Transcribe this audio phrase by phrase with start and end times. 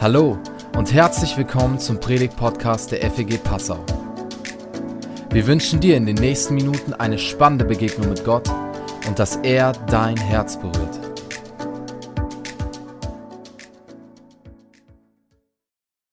[0.00, 0.38] Hallo
[0.76, 3.84] und herzlich willkommen zum Predigt-Podcast der FEG Passau.
[5.30, 8.48] Wir wünschen dir in den nächsten Minuten eine spannende Begegnung mit Gott
[9.08, 11.00] und dass er dein Herz berührt.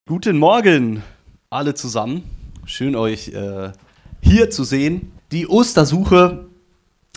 [0.08, 1.04] Guten Morgen
[1.52, 2.24] alle zusammen.
[2.66, 3.72] Schön euch äh,
[4.20, 5.12] hier zu sehen.
[5.32, 6.48] Die Ostersuche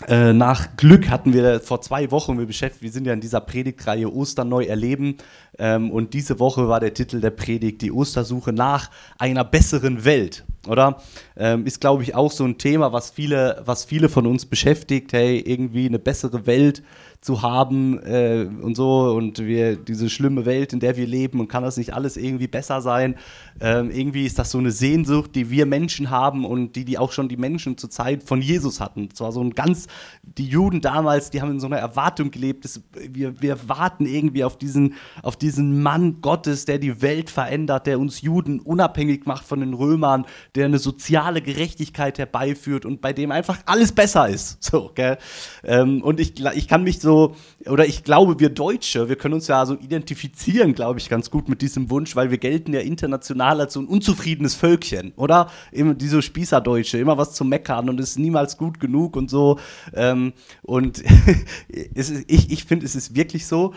[0.07, 3.41] äh, nach Glück hatten wir vor zwei Wochen, wir beschäftigt, wir sind ja in dieser
[3.41, 5.17] Predigtreihe Ostern neu erleben
[5.57, 10.45] ähm, und diese Woche war der Titel der Predigt die Ostersuche nach einer besseren Welt,
[10.67, 11.01] oder?
[11.35, 15.11] Ähm, ist glaube ich auch so ein Thema, was viele, was viele von uns beschäftigt,
[15.11, 16.81] hey, irgendwie eine bessere Welt
[17.21, 21.49] zu haben äh, und so und wir diese schlimme Welt, in der wir leben und
[21.49, 23.15] kann das nicht alles irgendwie besser sein?
[23.59, 27.11] Ähm, irgendwie ist das so eine Sehnsucht, die wir Menschen haben und die die auch
[27.11, 29.09] schon die Menschen zur Zeit von Jesus hatten.
[29.13, 29.87] Zwar so ein ganz
[30.23, 34.45] die Juden damals, die haben in so einer Erwartung gelebt, dass wir, wir warten irgendwie
[34.45, 39.43] auf diesen auf diesen Mann Gottes, der die Welt verändert, der uns Juden unabhängig macht
[39.43, 44.57] von den Römern, der eine soziale Gerechtigkeit herbeiführt und bei dem einfach alles besser ist.
[44.69, 45.17] So, gell?
[45.63, 47.33] Ähm, und ich, ich kann mich so so,
[47.65, 51.49] oder ich glaube, wir Deutsche, wir können uns ja so identifizieren, glaube ich, ganz gut
[51.49, 55.49] mit diesem Wunsch, weil wir gelten ja international als so ein unzufriedenes Völkchen, oder?
[55.71, 59.57] Immer diese Spießerdeutsche, immer was zu meckern und es ist niemals gut genug und so.
[59.95, 60.99] Ähm, und
[61.67, 63.73] ist, ich, ich finde, es ist wirklich so,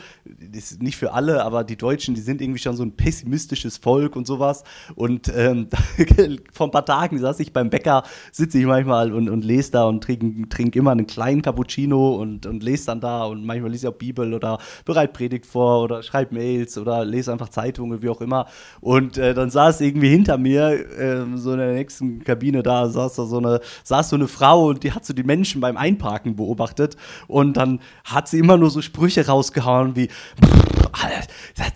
[0.52, 4.14] ist nicht für alle, aber die Deutschen, die sind irgendwie schon so ein pessimistisches Volk
[4.14, 4.62] und sowas.
[4.94, 5.68] Und ähm,
[6.52, 9.84] vor ein paar Tagen saß ich beim Bäcker, sitze ich manchmal und, und lese da
[9.84, 13.86] und trinke trink immer einen kleinen Cappuccino und, und lese dann da und manchmal lese
[13.86, 18.08] ich auch Bibel oder bereit Predigt vor oder schreibe Mails oder lese einfach Zeitungen, wie
[18.08, 18.46] auch immer.
[18.80, 23.14] Und äh, dann saß irgendwie hinter mir, äh, so in der nächsten Kabine da, saß
[23.14, 26.36] da so eine, saß so eine Frau und die hat so die Menschen beim Einparken
[26.36, 26.96] beobachtet
[27.28, 30.08] und dann hat sie immer nur so Sprüche rausgehauen wie,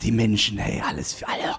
[0.03, 1.57] die Menschen, hey, alles für alle,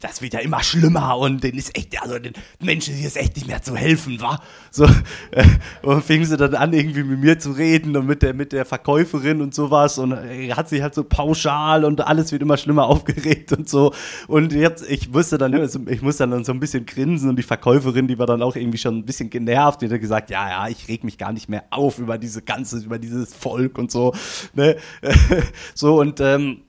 [0.00, 3.36] das wird ja immer schlimmer und denen ist echt, also den Menschen hier ist echt
[3.36, 4.40] nicht mehr zu helfen, wa?
[4.70, 4.84] So,
[5.30, 5.44] äh,
[5.82, 8.64] und fing sie dann an, irgendwie mit mir zu reden und mit der, mit der
[8.64, 12.86] Verkäuferin und sowas und äh, hat sich halt so pauschal und alles wird immer schlimmer
[12.88, 13.92] aufgeregt und so.
[14.26, 15.54] Und jetzt, ich musste dann,
[15.88, 18.78] ich musste dann so ein bisschen grinsen und die Verkäuferin, die war dann auch irgendwie
[18.78, 21.64] schon ein bisschen genervt, die hat gesagt, ja, ja, ich reg mich gar nicht mehr
[21.70, 24.14] auf über diese ganze, über dieses Volk und so,
[24.54, 24.76] ne?
[25.74, 26.62] so und ähm,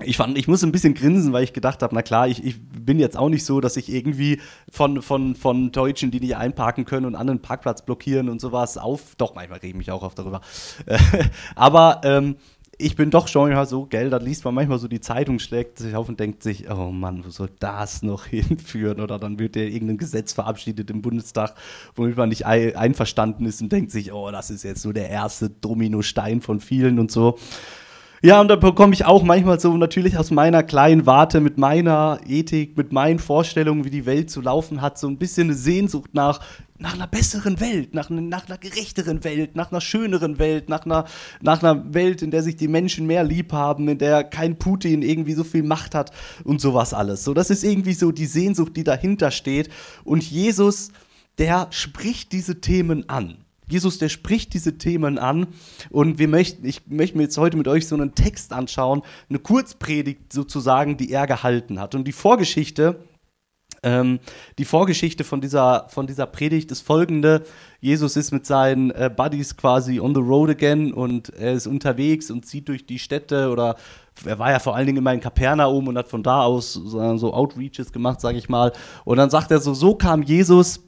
[0.00, 2.60] ich fand, ich muss ein bisschen grinsen, weil ich gedacht habe, na klar, ich, ich
[2.60, 6.84] bin jetzt auch nicht so, dass ich irgendwie von, von, von Deutschen, die nicht einparken
[6.84, 9.14] können und anderen Parkplatz blockieren und sowas auf.
[9.16, 10.40] Doch, manchmal rege ich mich auch auf darüber.
[11.54, 12.36] Aber ähm,
[12.76, 15.94] ich bin doch schon so, gell, da liest man manchmal so die Zeitung, schlägt sich
[15.94, 19.00] auf und denkt sich, oh Mann, wo soll das noch hinführen?
[19.00, 21.54] Oder dann wird ja irgendein Gesetz verabschiedet im Bundestag,
[21.94, 25.50] womit man nicht einverstanden ist und denkt sich, oh, das ist jetzt so der erste
[25.50, 27.38] Dominostein von vielen und so.
[28.22, 32.20] Ja, und da bekomme ich auch manchmal so natürlich aus meiner kleinen Warte, mit meiner
[32.26, 36.14] Ethik, mit meinen Vorstellungen, wie die Welt zu laufen hat, so ein bisschen eine Sehnsucht
[36.14, 36.40] nach,
[36.78, 41.04] nach einer besseren Welt, nach, nach einer gerechteren Welt, nach einer schöneren Welt, nach einer,
[41.42, 45.02] nach einer Welt, in der sich die Menschen mehr lieb haben, in der kein Putin
[45.02, 46.10] irgendwie so viel Macht hat
[46.44, 47.24] und sowas alles.
[47.24, 49.68] So, das ist irgendwie so die Sehnsucht, die dahinter steht.
[50.02, 50.92] Und Jesus,
[51.36, 53.43] der spricht diese Themen an.
[53.68, 55.46] Jesus, der spricht diese Themen an
[55.90, 59.38] und wir möchten, ich möchte mir jetzt heute mit euch so einen Text anschauen, eine
[59.38, 61.94] Kurzpredigt sozusagen, die er gehalten hat.
[61.94, 63.00] Und die Vorgeschichte,
[63.82, 64.18] ähm,
[64.58, 67.44] die Vorgeschichte von dieser, von dieser Predigt ist folgende.
[67.80, 72.30] Jesus ist mit seinen äh, Buddies quasi on the road again und er ist unterwegs
[72.30, 73.76] und zieht durch die Städte oder
[74.24, 77.16] er war ja vor allen Dingen immer in Kapernaum und hat von da aus so,
[77.16, 78.72] so Outreaches gemacht, sage ich mal.
[79.04, 80.80] Und dann sagt er so, so kam Jesus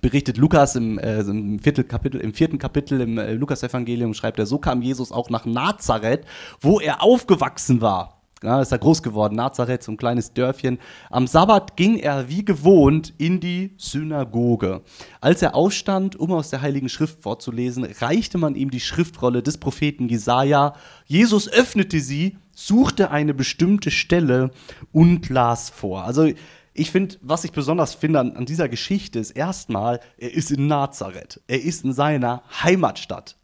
[0.00, 4.58] berichtet Lukas im, äh, im, Kapitel, im vierten Kapitel im äh, Lukas-Evangelium, schreibt er, so
[4.58, 6.24] kam Jesus auch nach Nazareth,
[6.60, 8.20] wo er aufgewachsen war.
[8.42, 10.78] Ja, ist er groß geworden, Nazareth, so ein kleines Dörfchen.
[11.08, 14.82] Am Sabbat ging er wie gewohnt in die Synagoge.
[15.22, 19.56] Als er aufstand, um aus der Heiligen Schrift vorzulesen, reichte man ihm die Schriftrolle des
[19.56, 20.74] Propheten Jesaja.
[21.06, 24.50] Jesus öffnete sie, suchte eine bestimmte Stelle
[24.92, 26.04] und las vor.
[26.04, 26.28] Also
[26.74, 30.66] ich finde, was ich besonders finde an, an, dieser Geschichte ist erstmal, er ist in
[30.66, 31.40] Nazareth.
[31.46, 33.36] Er ist in seiner Heimatstadt.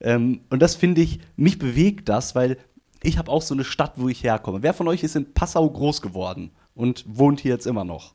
[0.00, 2.58] Ähm, und das finde ich, mich bewegt das, weil
[3.04, 4.62] ich habe auch so eine Stadt, wo ich herkomme.
[4.62, 8.14] Wer von euch ist in Passau groß geworden und wohnt hier jetzt immer noch?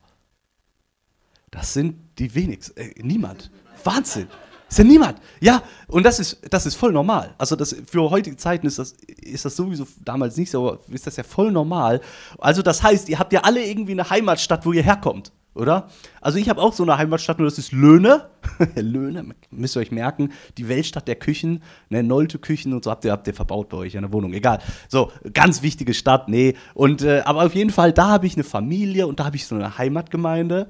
[1.50, 2.78] Das sind die wenigsten.
[2.78, 3.50] Äh, niemand.
[3.82, 4.28] Wahnsinn.
[4.74, 5.20] Ist ja niemand.
[5.38, 7.32] Ja, und das ist, das ist voll normal.
[7.38, 11.06] Also das, für heutige Zeiten ist das, ist das sowieso damals nicht so, aber ist
[11.06, 12.00] das ja voll normal.
[12.38, 15.30] Also das heißt, ihr habt ja alle irgendwie eine Heimatstadt, wo ihr herkommt.
[15.54, 15.88] oder?
[16.20, 18.28] Also ich habe auch so eine Heimatstadt, nur das ist Löhne.
[18.74, 23.04] Löhne, müsst ihr euch merken, die Weltstadt der Küchen, ne, Nolte Küchen und so habt
[23.04, 24.58] ihr, habt ihr verbaut bei euch in der Wohnung, egal.
[24.88, 26.54] So, ganz wichtige Stadt, nee.
[26.74, 29.46] Und, äh, aber auf jeden Fall, da habe ich eine Familie und da habe ich
[29.46, 30.68] so eine Heimatgemeinde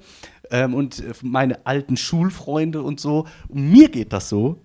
[0.54, 3.26] ähm, und meine alten Schulfreunde und so.
[3.48, 4.60] Und mir geht das so,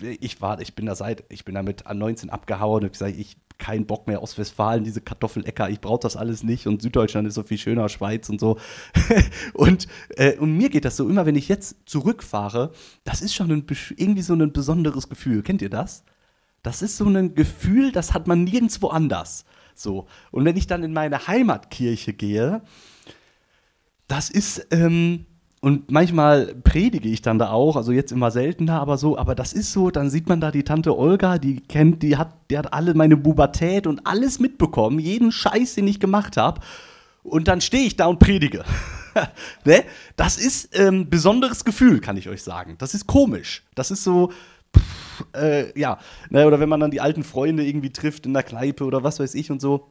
[0.00, 3.36] ich war, ich bin da seit, ich bin damit an 19 abgehauen und gesagt, ich
[3.56, 7.34] keinen Bock mehr aus Westfalen, diese Kartoffelecker, ich brauche das alles nicht und Süddeutschland ist
[7.34, 8.58] so viel schöner, Schweiz und so.
[9.54, 9.86] und,
[10.16, 12.72] äh, und mir geht das so, immer wenn ich jetzt zurückfahre,
[13.04, 13.64] das ist schon ein,
[13.96, 15.42] irgendwie so ein besonderes Gefühl.
[15.42, 16.02] Kennt ihr das?
[16.62, 19.44] Das ist so ein Gefühl, das hat man nirgendwo anders.
[19.74, 20.06] So.
[20.32, 22.62] Und wenn ich dann in meine Heimatkirche gehe,
[24.08, 25.26] das ist, ähm,
[25.60, 29.52] und manchmal predige ich dann da auch, also jetzt immer seltener, aber so, aber das
[29.52, 32.72] ist so, dann sieht man da die Tante Olga, die kennt, die hat, die hat
[32.72, 36.60] alle meine Pubertät und alles mitbekommen, jeden Scheiß, den ich gemacht habe.
[37.24, 38.64] Und dann stehe ich da und predige.
[39.64, 39.84] ne?
[40.16, 42.76] Das ist ein ähm, besonderes Gefühl, kann ich euch sagen.
[42.78, 43.64] Das ist komisch.
[43.74, 44.32] Das ist so,
[44.76, 45.98] pff, äh, ja.
[46.30, 46.46] Ne?
[46.46, 49.34] Oder wenn man dann die alten Freunde irgendwie trifft in der Kneipe oder was weiß
[49.34, 49.90] ich und so.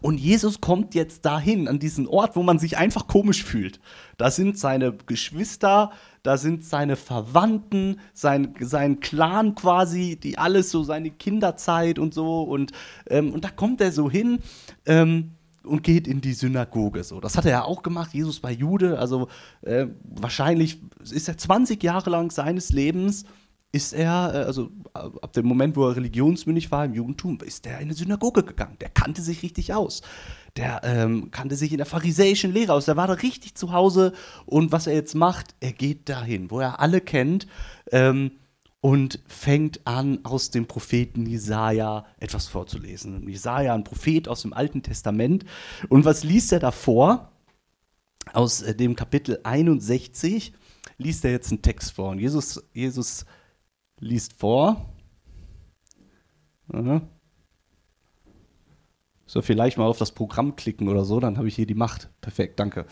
[0.00, 3.80] Und Jesus kommt jetzt dahin, an diesen Ort, wo man sich einfach komisch fühlt.
[4.16, 5.92] Da sind seine Geschwister,
[6.22, 12.42] da sind seine Verwandten, sein, sein Clan quasi, die alles so, seine Kinderzeit und so.
[12.42, 12.72] Und,
[13.08, 14.38] ähm, und da kommt er so hin
[14.86, 15.32] ähm,
[15.64, 17.04] und geht in die Synagoge.
[17.04, 17.20] So.
[17.20, 18.98] Das hat er ja auch gemacht, Jesus war Jude.
[18.98, 19.28] Also
[19.62, 20.80] äh, wahrscheinlich
[21.10, 23.24] ist er 20 Jahre lang seines Lebens
[23.72, 27.78] ist er, äh, also ab dem Moment, wo er religionsmündig war im Judentum, ist er
[27.78, 28.76] in eine Synagoge gegangen.
[28.80, 30.02] Der kannte sich richtig aus.
[30.56, 32.84] Der ähm, kannte sich in der pharisäischen Lehre aus.
[32.84, 34.12] Der war da richtig zu Hause.
[34.44, 37.46] Und was er jetzt macht, er geht dahin, wo er alle kennt
[37.90, 38.32] ähm,
[38.82, 43.26] und fängt an, aus dem Propheten Jesaja etwas vorzulesen.
[43.26, 45.46] Jesaja, ein Prophet aus dem Alten Testament.
[45.88, 47.32] Und was liest er davor?
[48.34, 50.52] Aus äh, dem Kapitel 61
[50.98, 52.10] liest er jetzt einen Text vor.
[52.10, 53.24] Und Jesus, Jesus
[54.02, 54.92] liest vor.
[56.72, 57.02] Aha.
[59.26, 62.10] So, vielleicht mal auf das Programm klicken oder so, dann habe ich hier die Macht.
[62.20, 62.84] Perfekt, danke.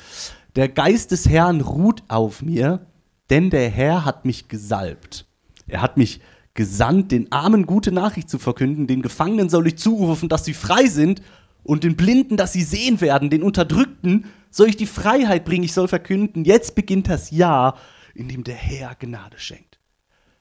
[0.57, 2.87] Der Geist des Herrn ruht auf mir,
[3.29, 5.27] denn der Herr hat mich gesalbt.
[5.67, 6.21] Er hat mich
[6.55, 10.87] gesandt, den Armen gute Nachricht zu verkünden, den Gefangenen soll ich zurufen, dass sie frei
[10.87, 11.23] sind
[11.63, 15.73] und den Blinden, dass sie sehen werden, den Unterdrückten soll ich die Freiheit bringen, ich
[15.73, 17.79] soll verkünden, jetzt beginnt das Jahr,
[18.15, 19.70] in dem der Herr Gnade schenkt.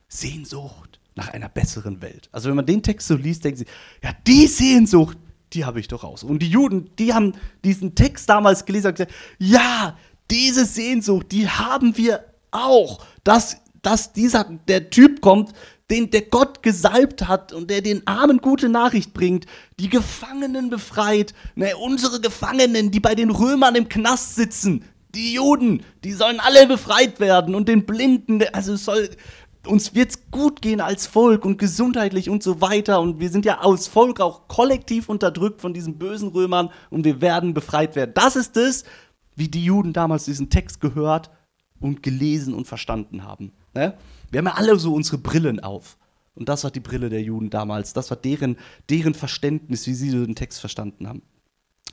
[0.09, 2.29] Sehnsucht nach einer besseren Welt.
[2.31, 3.65] Also wenn man den Text so liest, denken sie,
[4.03, 5.17] ja, die Sehnsucht,
[5.53, 6.23] die habe ich doch raus.
[6.23, 7.33] Und die Juden, die haben
[7.63, 9.97] diesen Text damals gelesen und gesagt, ja,
[10.29, 15.53] diese Sehnsucht, die haben wir auch, dass, dass dieser, der Typ kommt,
[15.89, 19.45] den der Gott gesalbt hat und der den Armen gute Nachricht bringt,
[19.79, 24.85] die Gefangenen befreit, ne, unsere Gefangenen, die bei den Römern im Knast sitzen,
[25.15, 29.09] die Juden, die sollen alle befreit werden und den Blinden, also es soll,
[29.69, 32.99] uns wird's gut gehen als Volk und gesundheitlich und so weiter.
[32.99, 37.21] Und wir sind ja als Volk auch kollektiv unterdrückt von diesen bösen Römern und wir
[37.21, 38.11] werden befreit werden.
[38.15, 38.83] Das ist es,
[39.35, 41.29] wie die Juden damals diesen Text gehört
[41.79, 43.53] und gelesen und verstanden haben.
[43.73, 43.97] Ne?
[44.31, 45.97] Wir haben ja alle so unsere Brillen auf.
[46.35, 47.93] Und das war die Brille der Juden damals.
[47.93, 48.57] Das war deren,
[48.89, 51.21] deren Verständnis, wie sie den Text verstanden haben.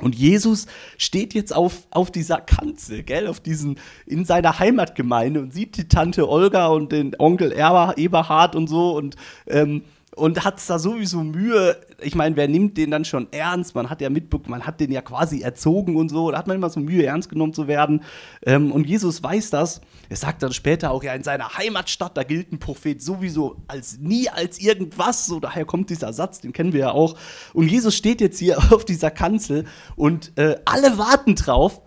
[0.02, 0.66] Und Jesus
[0.98, 5.88] steht jetzt auf, auf dieser Kanzel, gell, auf diesen, in seiner Heimatgemeinde und sieht die
[5.88, 9.16] Tante Olga und den Onkel Eberhard und so und
[9.46, 9.84] ähm,
[10.16, 11.76] und hat da sowieso Mühe.
[12.00, 13.74] Ich meine, wer nimmt den dann schon ernst?
[13.74, 16.30] Man hat ja mitbekommen, man hat den ja quasi erzogen und so.
[16.30, 18.02] Da hat man immer so Mühe, ernst genommen zu werden.
[18.44, 19.82] Ähm, und Jesus weiß das.
[20.08, 23.98] Er sagt dann später auch, ja, in seiner Heimatstadt, da gilt ein Prophet sowieso als
[23.98, 25.26] nie als irgendwas.
[25.26, 27.16] So, daher kommt dieser Satz, den kennen wir ja auch.
[27.52, 31.82] Und Jesus steht jetzt hier auf dieser Kanzel und äh, alle warten drauf,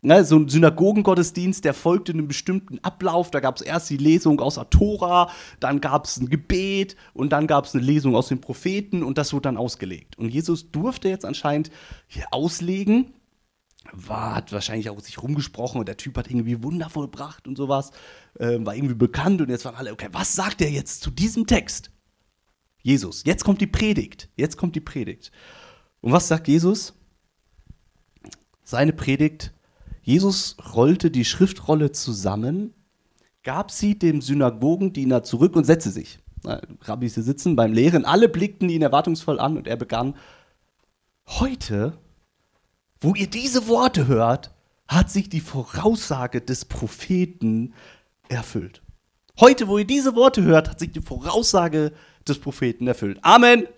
[0.00, 3.32] Ne, so ein Synagogengottesdienst, der folgte einem bestimmten Ablauf.
[3.32, 5.28] Da gab es erst die Lesung aus der Tora,
[5.58, 9.18] dann gab es ein Gebet und dann gab es eine Lesung aus den Propheten und
[9.18, 10.16] das wurde dann ausgelegt.
[10.16, 11.72] Und Jesus durfte jetzt anscheinend
[12.06, 13.12] hier auslegen,
[13.92, 17.90] war, hat wahrscheinlich auch sich rumgesprochen und der Typ hat irgendwie Wunder vollbracht und sowas,
[18.38, 21.46] äh, war irgendwie bekannt und jetzt waren alle, okay, was sagt er jetzt zu diesem
[21.46, 21.90] Text?
[22.82, 25.32] Jesus, jetzt kommt die Predigt, jetzt kommt die Predigt.
[26.00, 26.94] Und was sagt Jesus?
[28.62, 29.52] Seine Predigt
[30.08, 32.72] Jesus rollte die Schriftrolle zusammen,
[33.42, 36.18] gab sie dem Synagogendiener zurück und setzte sich.
[36.80, 40.14] Rabbis sitzen beim Lehren, alle blickten ihn erwartungsvoll an und er begann,
[41.26, 41.92] heute,
[43.02, 44.50] wo ihr diese Worte hört,
[44.88, 47.74] hat sich die Voraussage des Propheten
[48.30, 48.80] erfüllt.
[49.38, 51.92] Heute, wo ihr diese Worte hört, hat sich die Voraussage
[52.26, 53.18] des Propheten erfüllt.
[53.20, 53.68] Amen.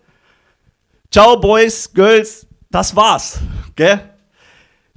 [1.11, 2.47] Ciao, Boys, Girls.
[2.71, 3.41] Das war's.
[3.75, 4.01] Gell?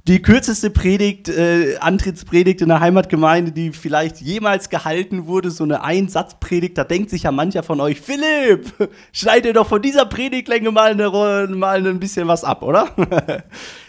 [0.06, 5.82] Die kürzeste Predigt, äh, Antrittspredigt in der Heimatgemeinde, die vielleicht jemals gehalten wurde, so eine
[5.82, 8.72] Einsatzpredigt, da denkt sich ja mancher von euch, Philipp,
[9.12, 12.90] schneid dir doch von dieser Predigtlänge mal, eine, mal ein bisschen was ab, oder?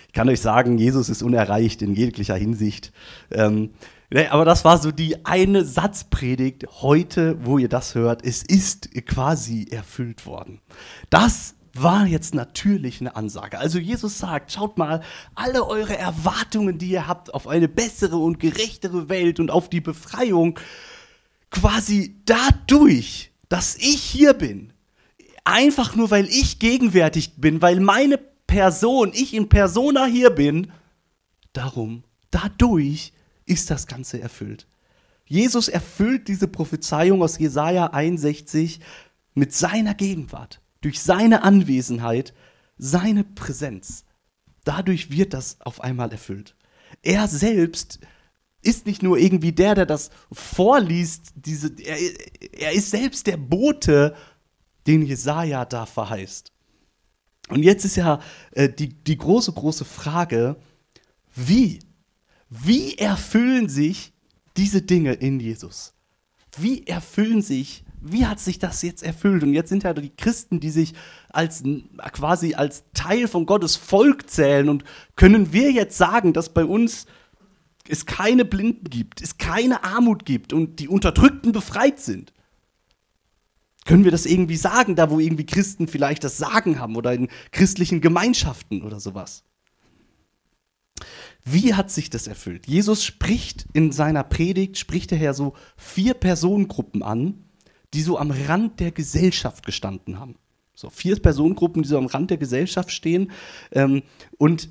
[0.07, 2.93] ich kann euch sagen, Jesus ist unerreicht in jeglicher Hinsicht.
[3.29, 3.71] Ähm,
[4.09, 8.25] ne, aber das war so die eine Satzpredigt heute, wo ihr das hört.
[8.25, 10.61] Es ist quasi erfüllt worden.
[11.09, 13.59] Das war jetzt natürlich eine Ansage.
[13.59, 15.01] Also Jesus sagt, schaut mal,
[15.35, 19.81] alle eure Erwartungen, die ihr habt auf eine bessere und gerechtere Welt und auf die
[19.81, 20.57] Befreiung,
[21.51, 24.71] quasi dadurch, dass ich hier bin,
[25.43, 30.71] einfach nur weil ich gegenwärtig bin, weil meine Person, ich in Persona hier bin,
[31.51, 33.11] darum, dadurch
[33.45, 34.65] ist das Ganze erfüllt.
[35.25, 38.79] Jesus erfüllt diese Prophezeiung aus Jesaja 61
[39.33, 42.35] mit seiner Gegenwart durch seine Anwesenheit,
[42.77, 44.05] seine Präsenz.
[44.65, 46.55] Dadurch wird das auf einmal erfüllt.
[47.01, 47.99] Er selbst
[48.61, 51.97] ist nicht nur irgendwie der, der das vorliest, diese, er,
[52.53, 54.15] er ist selbst der Bote,
[54.85, 56.51] den Jesaja da verheißt.
[57.49, 60.55] Und jetzt ist ja äh, die, die große, große Frage,
[61.33, 61.79] wie?
[62.47, 64.13] Wie erfüllen sich
[64.55, 65.95] diese Dinge in Jesus?
[66.55, 69.43] Wie erfüllen sich wie hat sich das jetzt erfüllt?
[69.43, 70.93] Und jetzt sind ja die Christen, die sich
[71.29, 71.63] als
[72.11, 74.69] quasi als Teil von Gottes Volk zählen.
[74.69, 74.83] Und
[75.15, 77.07] können wir jetzt sagen, dass bei uns
[77.87, 82.31] es keine Blinden gibt, es keine Armut gibt und die Unterdrückten befreit sind?
[83.85, 87.29] Können wir das irgendwie sagen, da wo irgendwie Christen vielleicht das Sagen haben oder in
[87.51, 89.43] christlichen Gemeinschaften oder sowas?
[91.43, 92.65] Wie hat sich das erfüllt?
[92.65, 97.44] Jesus spricht in seiner Predigt, spricht er ja so vier Personengruppen an,
[97.95, 100.35] die so am Rand der Gesellschaft gestanden haben.
[100.73, 103.31] So vier Personengruppen, die so am Rand der Gesellschaft stehen.
[103.71, 104.03] Ähm,
[104.37, 104.69] und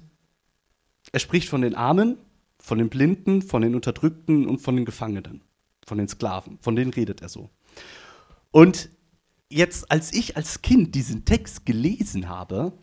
[1.10, 2.18] er spricht von den Armen,
[2.58, 5.40] von den Blinden, von den Unterdrückten und von den Gefangenen,
[5.86, 6.58] von den Sklaven.
[6.60, 7.48] Von denen redet er so.
[8.50, 8.90] Und
[9.48, 12.74] jetzt, als ich als Kind diesen Text gelesen habe,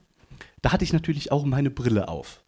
[0.63, 2.43] da hatte ich natürlich auch meine Brille auf.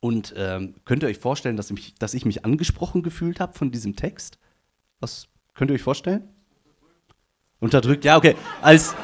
[0.00, 3.70] Und ähm, könnt ihr euch vorstellen, dass ich, dass ich mich angesprochen gefühlt habe von
[3.70, 4.38] diesem Text?
[4.98, 6.28] Was könnt ihr euch vorstellen?
[7.60, 8.36] Unterdrückt, ja, okay.
[8.62, 8.94] Als,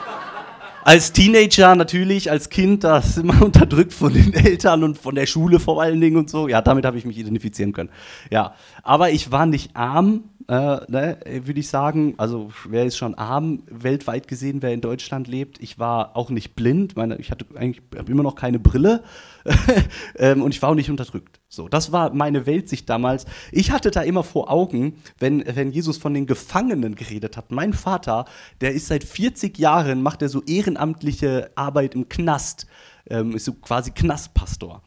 [0.84, 5.26] als Teenager natürlich, als Kind, da ist man unterdrückt von den Eltern und von der
[5.26, 6.46] Schule vor allen Dingen und so.
[6.46, 7.90] Ja, damit habe ich mich identifizieren können.
[8.30, 12.14] Ja, aber ich war nicht arm, äh, ne, würde ich sagen.
[12.16, 15.61] Also wer ist schon arm weltweit gesehen, wer in Deutschland lebt?
[15.61, 16.96] Ich war auch nicht blind.
[16.96, 19.02] Meine, ich hatte eigentlich immer noch keine Brille
[20.16, 21.40] ähm, und ich war auch nicht unterdrückt.
[21.54, 23.26] So, das war meine Weltsicht damals.
[23.52, 27.50] Ich hatte da immer vor Augen, wenn, wenn Jesus von den Gefangenen geredet hat.
[27.50, 28.25] Mein Vater,
[28.61, 32.66] der ist seit 40 Jahren, macht er so ehrenamtliche Arbeit im Knast,
[33.08, 34.82] ähm, ist so quasi Knastpastor.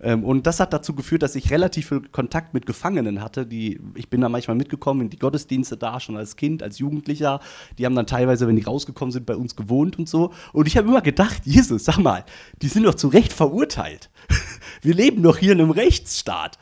[0.00, 3.46] Ähm, und das hat dazu geführt, dass ich relativ viel Kontakt mit Gefangenen hatte.
[3.46, 7.40] Die, ich bin da manchmal mitgekommen in die Gottesdienste da, schon als Kind, als Jugendlicher.
[7.78, 10.32] Die haben dann teilweise, wenn die rausgekommen sind, bei uns gewohnt und so.
[10.52, 12.24] Und ich habe immer gedacht, Jesus, sag mal,
[12.60, 14.10] die sind doch zu Recht verurteilt.
[14.82, 16.58] Wir leben doch hier in einem Rechtsstaat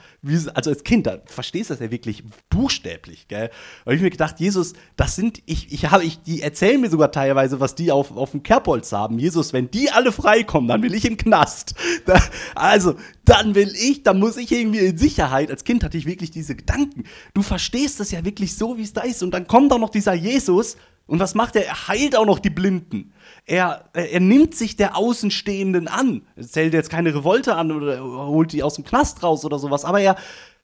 [0.55, 3.51] also als Kind, da verstehst du das ja wirklich buchstäblich, gell?
[3.85, 7.11] Und ich mir gedacht, Jesus, das sind, ich, ich habe, ich, die erzählen mir sogar
[7.11, 9.19] teilweise, was die auf, auf dem Kerbholz haben.
[9.19, 11.75] Jesus, wenn die alle freikommen, dann will ich im Knast.
[12.07, 12.21] Da,
[12.55, 15.51] also, dann will ich, dann muss ich irgendwie in Sicherheit.
[15.51, 17.05] Als Kind hatte ich wirklich diese Gedanken.
[17.35, 19.23] Du verstehst das ja wirklich so, wie es da ist.
[19.23, 20.77] Und dann kommt auch noch dieser Jesus
[21.11, 21.67] und was macht er?
[21.67, 23.13] Er heilt auch noch die Blinden.
[23.51, 26.23] Er, er nimmt sich der Außenstehenden an.
[26.37, 29.85] Er zählt jetzt keine Revolte an oder holt die aus dem Knast raus oder sowas,
[29.85, 30.15] aber er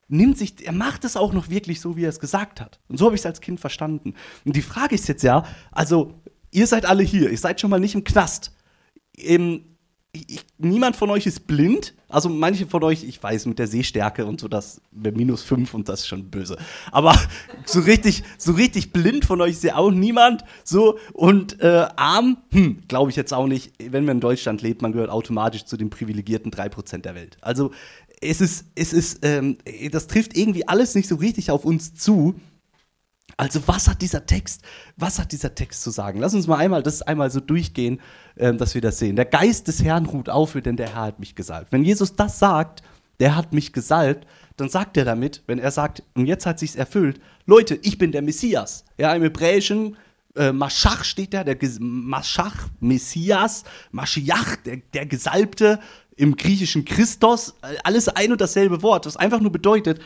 [0.07, 2.79] nimmt sich, er macht es auch noch wirklich so, wie er es gesagt hat.
[2.87, 4.15] Und so habe ich es als Kind verstanden.
[4.45, 6.15] Und die Frage ist jetzt ja, also
[6.53, 8.55] ihr seid alle hier, ihr seid schon mal nicht im Knast.
[9.17, 9.65] Im,
[10.29, 11.95] ich, niemand von euch ist blind.
[12.09, 15.89] Also manche von euch, ich weiß, mit der Sehstärke und so, das minus fünf und
[15.89, 16.57] das ist schon böse.
[16.93, 17.15] Aber
[17.67, 20.45] so richtig, so richtig blind von euch ist ja auch niemand.
[20.65, 23.73] So und äh, arm, hm, glaube ich jetzt auch nicht.
[23.79, 27.37] Wenn man in Deutschland lebt, man gehört automatisch zu den privilegierten 3% der Welt.
[27.41, 27.73] Also
[28.21, 29.59] es ist, es ist, ähm,
[29.91, 32.35] das trifft irgendwie alles nicht so richtig auf uns zu.
[33.39, 34.63] Also was hat dieser Text,
[34.97, 36.21] was hat dieser Text zu sagen?
[36.21, 38.01] Lass uns mal einmal das einmal so durchgehen,
[38.37, 39.17] äh, dass wir das sehen.
[39.17, 41.71] Der Geist des Herrn ruht auf, denn der Herr hat mich gesalbt.
[41.71, 42.83] Wenn Jesus das sagt,
[43.21, 44.27] der hat mich gesalbt,
[44.57, 48.11] dann sagt er damit, wenn er sagt, und jetzt hat sich's erfüllt, Leute, ich bin
[48.11, 48.85] der Messias.
[48.97, 49.97] Ja, im Hebräischen
[50.35, 55.79] äh, Maschach steht da, der Ges Maschach, Messias, Maschiach, der, der Gesalbte,
[56.17, 60.01] im Griechischen Christos, äh, alles ein und dasselbe Wort, was einfach nur bedeutet,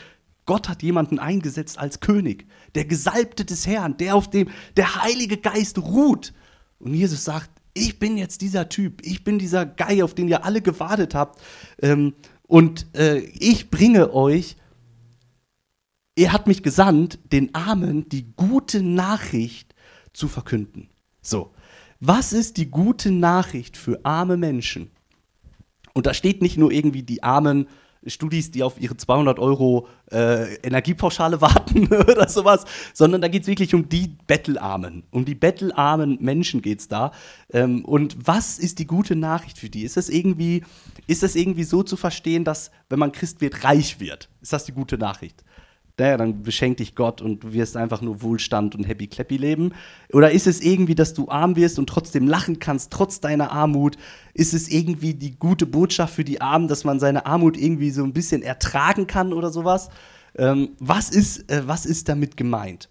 [0.50, 5.36] Gott hat jemanden eingesetzt als König, der Gesalbte des Herrn, der auf dem der Heilige
[5.36, 6.32] Geist ruht.
[6.80, 10.44] Und Jesus sagt, ich bin jetzt dieser Typ, ich bin dieser Guy, auf den ihr
[10.44, 11.40] alle gewartet habt.
[11.80, 12.14] Ähm,
[12.48, 14.56] und äh, ich bringe euch,
[16.16, 19.76] er hat mich gesandt, den Armen die gute Nachricht
[20.12, 20.88] zu verkünden.
[21.22, 21.54] So,
[22.00, 24.90] was ist die gute Nachricht für arme Menschen?
[25.94, 27.68] Und da steht nicht nur irgendwie die armen
[28.06, 32.64] Studis, die auf ihre 200 Euro äh, Energiepauschale warten oder sowas,
[32.94, 35.04] sondern da geht es wirklich um die Bettelarmen.
[35.10, 37.12] Um die bettelarmen Menschen geht es da.
[37.52, 39.82] Ähm, und was ist die gute Nachricht für die?
[39.82, 40.64] Ist das, irgendwie,
[41.06, 44.28] ist das irgendwie so zu verstehen, dass, wenn man Christ wird, reich wird?
[44.40, 45.44] Ist das die gute Nachricht?
[46.00, 49.72] Naja, dann beschenkt dich Gott und du wirst einfach nur Wohlstand und Happy Clappy leben?
[50.12, 53.98] Oder ist es irgendwie, dass du arm wirst und trotzdem lachen kannst, trotz deiner Armut?
[54.32, 58.02] Ist es irgendwie die gute Botschaft für die Armen, dass man seine Armut irgendwie so
[58.02, 59.90] ein bisschen ertragen kann oder sowas?
[60.36, 62.88] Ähm, was, ist, äh, was ist damit gemeint?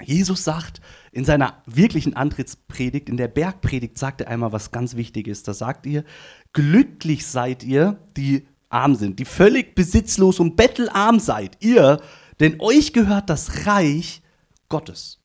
[0.00, 5.42] Jesus sagt in seiner wirklichen Antrittspredigt, in der Bergpredigt, sagt er einmal was ganz Wichtiges.
[5.42, 6.04] Da sagt ihr,
[6.52, 12.00] glücklich seid ihr, die arm sind, die völlig besitzlos und bettelarm seid, ihr,
[12.40, 14.22] denn euch gehört das Reich
[14.68, 15.20] Gottes.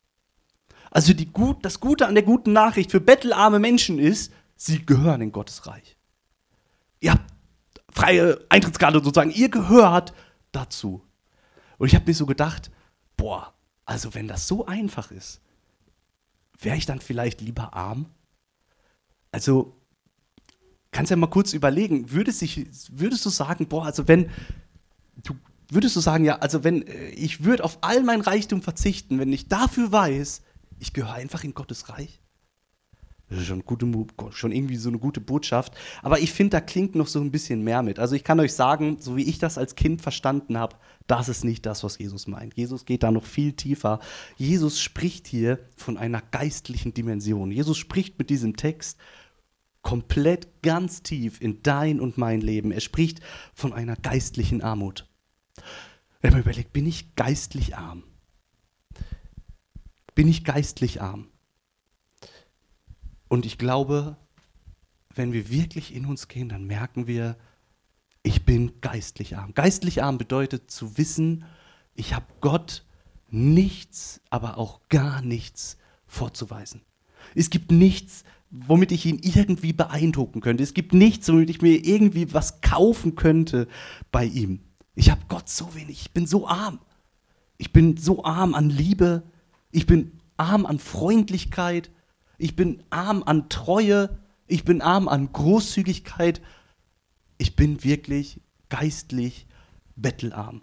[0.92, 5.32] Also gut, das Gute an der guten Nachricht für bettelarme Menschen ist, sie gehören in
[5.32, 5.98] Gottes Reich.
[7.00, 7.32] Ihr habt
[7.92, 10.14] freie Eintrittskarte sozusagen, ihr gehört
[10.52, 11.04] dazu.
[11.78, 12.72] Und ich habe mir so gedacht,
[13.16, 13.54] boah,
[13.86, 15.42] also wenn das so einfach ist,
[16.60, 18.08] wäre ich dann vielleicht lieber arm?
[19.32, 19.76] Also
[20.98, 24.32] kannst ja mal kurz überlegen, würdest, ich, würdest du sagen, boah, also wenn,
[25.24, 25.36] du
[25.70, 29.32] würdest du sagen, ja, also wenn, äh, ich würde auf all mein Reichtum verzichten, wenn
[29.32, 30.42] ich dafür weiß,
[30.80, 32.20] ich gehöre einfach in Gottes Reich?
[33.30, 33.86] Das ist schon, gute,
[34.32, 35.76] schon irgendwie so eine gute Botschaft.
[36.02, 38.00] Aber ich finde, da klingt noch so ein bisschen mehr mit.
[38.00, 41.44] Also ich kann euch sagen, so wie ich das als Kind verstanden habe, das ist
[41.44, 42.56] nicht das, was Jesus meint.
[42.56, 44.00] Jesus geht da noch viel tiefer.
[44.36, 47.52] Jesus spricht hier von einer geistlichen Dimension.
[47.52, 48.98] Jesus spricht mit diesem Text
[49.88, 52.74] komplett ganz tief in dein und mein Leben.
[52.74, 53.22] Er spricht
[53.54, 55.08] von einer geistlichen Armut.
[56.20, 58.04] Wenn man überlegt, bin ich geistlich arm?
[60.14, 61.30] Bin ich geistlich arm?
[63.30, 64.18] Und ich glaube,
[65.16, 67.38] wenn wir wirklich in uns gehen, dann merken wir,
[68.24, 69.54] ich bin geistlich arm.
[69.54, 71.46] Geistlich arm bedeutet zu wissen,
[71.94, 72.86] ich habe Gott
[73.30, 76.82] nichts, aber auch gar nichts vorzuweisen.
[77.36, 80.64] Es gibt nichts, womit ich ihn irgendwie beeindrucken könnte.
[80.64, 83.68] Es gibt nichts, womit ich mir irgendwie was kaufen könnte
[84.12, 84.62] bei ihm.
[84.96, 86.80] Ich habe Gott so wenig, ich bin so arm.
[87.58, 89.24] Ich bin so arm an Liebe,
[89.72, 91.90] ich bin arm an Freundlichkeit,
[92.38, 96.42] ich bin arm an Treue, ich bin arm an Großzügigkeit.
[97.38, 99.46] Ich bin wirklich geistlich
[99.96, 100.62] bettelarm.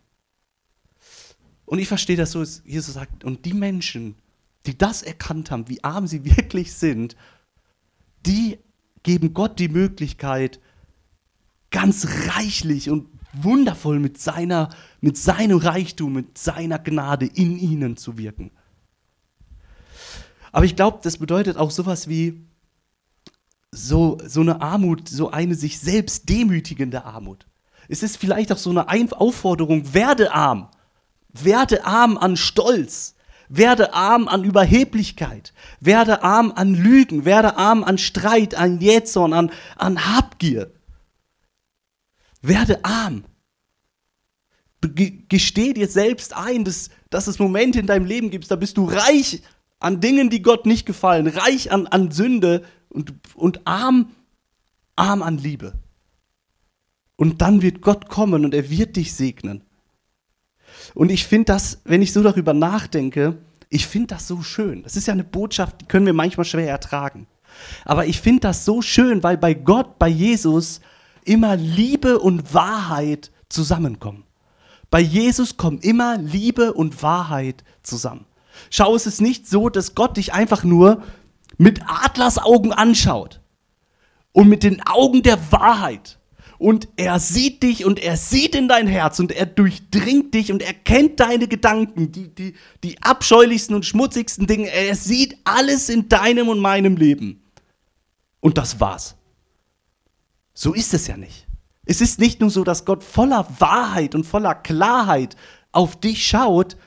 [1.66, 4.16] Und ich verstehe das so, dass Jesus sagt, und die Menschen,
[4.66, 7.16] die das erkannt haben, wie arm sie wirklich sind
[8.27, 8.59] die
[9.03, 10.61] geben Gott die Möglichkeit,
[11.71, 18.17] ganz reichlich und wundervoll mit, seiner, mit seinem Reichtum, mit seiner Gnade in ihnen zu
[18.17, 18.51] wirken.
[20.53, 22.47] Aber ich glaube, das bedeutet auch sowas wie
[23.73, 27.47] so, so eine Armut, so eine sich selbst demütigende Armut.
[27.89, 30.69] Es ist vielleicht auch so eine Aufforderung, werde arm.
[31.33, 33.13] Werde arm an Stolz.
[33.48, 39.50] Werde arm an Überheblichkeit, werde arm an Lügen, werde arm an Streit, an Jähzorn, an,
[39.76, 40.72] an Habgier.
[42.42, 43.24] Werde arm.
[45.28, 48.85] Gesteh dir selbst ein, dass, dass es Momente in deinem Leben gibt, da bist du
[48.85, 49.42] reich
[49.78, 54.12] an Dingen, die Gott nicht gefallen, reich an, an Sünde und, und arm,
[54.96, 55.74] arm an Liebe.
[57.16, 59.62] Und dann wird Gott kommen und er wird dich segnen.
[60.94, 63.38] Und ich finde das, wenn ich so darüber nachdenke,
[63.70, 64.83] ich finde das so schön.
[64.83, 67.27] Das ist ja eine Botschaft, die können wir manchmal schwer ertragen.
[67.85, 70.81] Aber ich finde das so schön, weil bei Gott, bei Jesus
[71.25, 74.25] immer Liebe und Wahrheit zusammenkommen.
[74.90, 78.27] Bei Jesus kommen immer Liebe und Wahrheit zusammen.
[78.70, 81.03] Schau, es ist nicht so, dass Gott dich einfach nur
[81.59, 83.40] mit Adlersaugen anschaut
[84.33, 86.18] und mit den Augen der Wahrheit
[86.64, 90.62] und er sieht dich und er sieht in dein Herz und er durchdringt dich und
[90.62, 94.70] er kennt deine Gedanken, die, die, die abscheulichsten und schmutzigsten Dinge.
[94.70, 97.42] Er sieht alles in deinem und meinem Leben.
[98.40, 99.14] Und das war's.
[100.55, 101.46] So ist es ja nicht.
[101.85, 105.37] Es ist nicht nur so, dass Gott voller Wahrheit und voller Klarheit
[105.70, 106.79] auf dich schaut,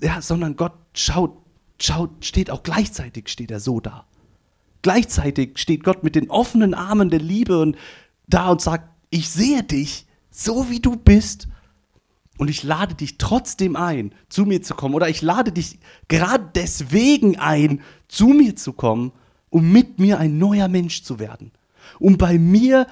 [0.00, 1.36] ja, sondern Gott schaut,
[1.80, 4.04] schaut, steht auch gleichzeitig steht er so da.
[4.82, 7.76] Gleichzeitig steht Gott mit den offenen Armen der Liebe und
[8.26, 11.48] da und sagt, ich sehe dich so wie du bist
[12.38, 14.94] und ich lade dich trotzdem ein, zu mir zu kommen.
[14.94, 19.12] Oder ich lade dich gerade deswegen ein, zu mir zu kommen,
[19.48, 21.52] um mit mir ein neuer Mensch zu werden,
[21.98, 22.86] um bei mir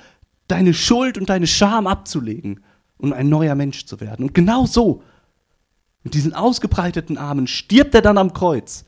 [0.48, 2.60] deine Schuld und deine Scham abzulegen
[2.96, 4.24] und ein neuer Mensch zu werden.
[4.24, 5.02] Und genau so,
[6.02, 8.84] mit diesen ausgebreiteten Armen, stirbt er dann am Kreuz,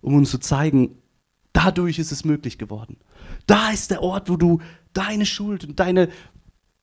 [0.00, 0.98] um uns zu zeigen,
[1.52, 2.98] dadurch ist es möglich geworden.
[3.46, 4.60] Da ist der Ort, wo du
[4.96, 6.08] deine Schuld und deine,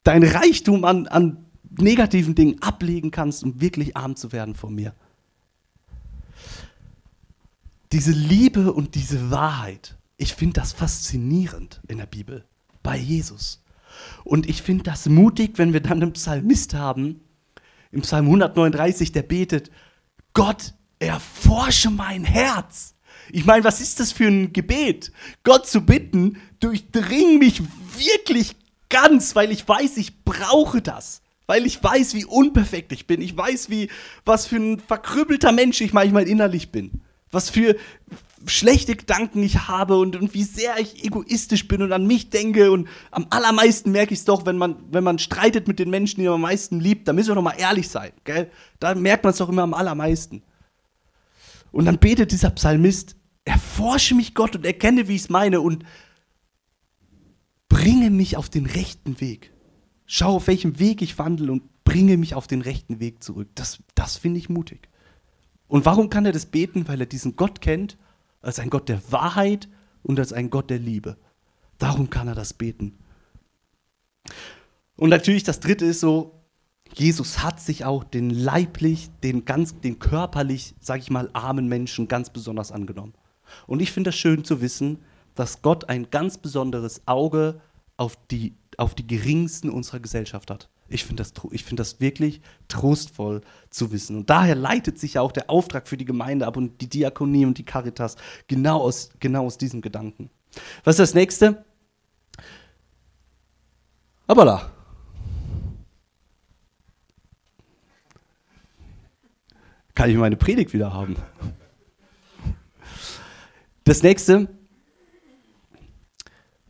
[0.04, 1.46] dein Reichtum an, an
[1.78, 4.94] negativen Dingen ablegen kannst, um wirklich arm zu werden vor mir.
[7.92, 12.46] Diese Liebe und diese Wahrheit, ich finde das faszinierend in der Bibel,
[12.82, 13.64] bei Jesus.
[14.24, 17.22] Und ich finde das mutig, wenn wir dann einen Psalmist haben,
[17.92, 19.70] im Psalm 139, der betet,
[20.34, 22.96] Gott, erforsche mein Herz.
[23.32, 25.12] Ich meine, was ist das für ein Gebet?
[25.44, 27.62] Gott zu bitten, durchdring mich
[27.98, 28.56] wirklich
[28.90, 31.22] ganz, weil ich weiß, ich brauche das.
[31.46, 33.22] Weil ich weiß, wie unperfekt ich bin.
[33.22, 33.90] Ich weiß, wie,
[34.24, 37.02] was für ein verkrüppelter Mensch ich manchmal innerlich bin.
[37.32, 37.76] Was für
[38.46, 42.72] schlechte Gedanken ich habe und, und wie sehr ich egoistisch bin und an mich denke.
[42.72, 46.22] Und am allermeisten merke ich es doch, wenn man, wenn man streitet mit den Menschen,
[46.22, 47.08] die man am meisten liebt.
[47.08, 48.12] Da müssen wir doch mal ehrlich sein.
[48.24, 48.50] Gell?
[48.80, 50.44] Da merkt man es doch immer am allermeisten.
[51.72, 55.84] Und dann betet dieser Psalmist, erforsche mich Gott und erkenne, wie ich es meine und
[57.70, 59.52] bringe mich auf den rechten Weg.
[60.06, 63.50] Schau, auf welchem Weg ich wandle und bringe mich auf den rechten Weg zurück.
[63.56, 64.90] Das, das finde ich mutig.
[65.68, 66.88] Und warum kann er das beten?
[66.88, 67.98] Weil er diesen Gott kennt
[68.42, 69.70] als ein Gott der Wahrheit
[70.04, 71.18] und als ein Gott der Liebe.
[71.78, 72.98] Darum kann er das beten.
[74.96, 76.44] Und natürlich das dritte ist so,
[76.94, 82.08] Jesus hat sich auch den leiblich, den ganz, den körperlich, sag ich mal, armen Menschen
[82.08, 83.14] ganz besonders angenommen.
[83.66, 85.00] Und ich finde es schön zu wissen,
[85.36, 87.62] dass Gott ein ganz besonderes Auge
[87.98, 90.70] auf die, auf die geringsten unserer Gesellschaft hat.
[90.90, 94.18] Ich finde das, find das wirklich trostvoll zu wissen.
[94.18, 97.46] Und daher leitet sich ja auch der Auftrag für die Gemeinde ab und die Diakonie
[97.46, 98.16] und die Caritas
[98.48, 100.30] genau aus, genau aus diesem Gedanken.
[100.84, 101.66] Was ist das nächste?
[104.28, 104.72] Aber da.
[109.96, 111.16] Kann ich meine Predigt wieder haben?
[113.84, 114.48] Das nächste,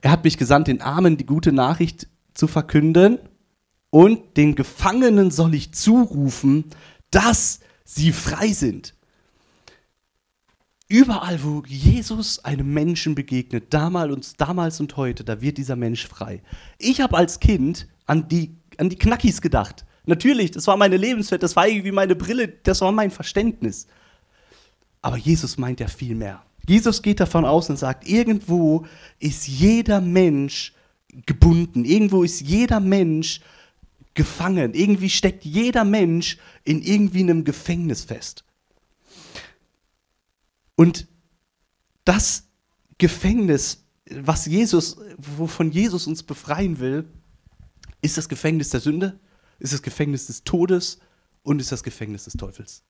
[0.03, 3.19] er hat mich gesandt, den Armen die gute Nachricht zu verkünden
[3.89, 6.65] und den Gefangenen soll ich zurufen,
[7.09, 8.95] dass sie frei sind.
[10.89, 16.43] Überall, wo Jesus einem Menschen begegnet, damals, und heute, da wird dieser Mensch frei.
[16.79, 19.85] Ich habe als Kind an die, an die Knackis gedacht.
[20.05, 23.87] Natürlich, das war meine Lebenswelt, das war irgendwie meine Brille, das war mein Verständnis.
[25.01, 26.43] Aber Jesus meint ja viel mehr.
[26.65, 28.85] Jesus geht davon aus und sagt, irgendwo
[29.19, 30.73] ist jeder Mensch
[31.25, 33.41] gebunden, irgendwo ist jeder Mensch
[34.13, 38.43] gefangen, irgendwie steckt jeder Mensch in irgendwie einem Gefängnis fest.
[40.75, 41.07] Und
[42.05, 42.47] das
[42.97, 47.05] Gefängnis, was Jesus, wovon Jesus uns befreien will,
[48.01, 49.19] ist das Gefängnis der Sünde,
[49.59, 50.99] ist das Gefängnis des Todes
[51.43, 52.83] und ist das Gefängnis des Teufels.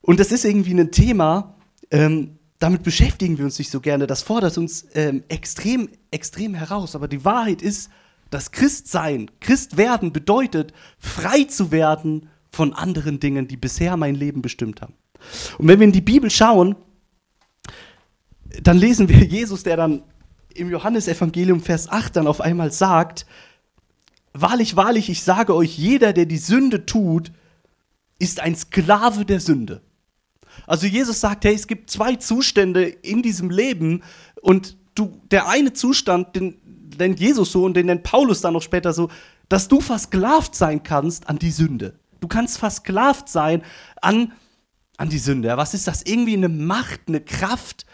[0.00, 1.55] Und das ist irgendwie ein Thema,
[1.90, 4.06] ähm, damit beschäftigen wir uns nicht so gerne.
[4.06, 6.94] Das fordert uns ähm, extrem, extrem heraus.
[6.94, 7.90] Aber die Wahrheit ist,
[8.30, 14.80] dass Christsein, Christwerden bedeutet, frei zu werden von anderen Dingen, die bisher mein Leben bestimmt
[14.80, 14.94] haben.
[15.58, 16.76] Und wenn wir in die Bibel schauen,
[18.62, 20.02] dann lesen wir Jesus, der dann
[20.54, 23.26] im Johannesevangelium Vers 8 dann auf einmal sagt,
[24.38, 27.32] Wahrlich, wahrlich, ich sage euch, jeder, der die Sünde tut,
[28.18, 29.80] ist ein Sklave der Sünde.
[30.66, 34.02] Also Jesus sagt, hey, es gibt zwei Zustände in diesem Leben
[34.42, 36.58] und du, der eine Zustand, den
[36.98, 39.10] nennt Jesus so und den nennt Paulus dann noch später so,
[39.48, 41.94] dass du versklavt sein kannst an die Sünde.
[42.20, 43.62] Du kannst versklavt sein
[44.00, 44.32] an,
[44.96, 45.56] an die Sünde.
[45.56, 46.02] Was ist das?
[46.02, 47.86] Irgendwie eine Macht, eine Kraft,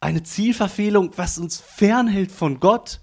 [0.00, 3.00] eine Zielverfehlung, was uns fernhält von Gott